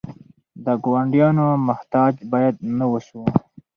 [0.65, 3.21] د ګاونډیانو محتاج باید نه اوسو.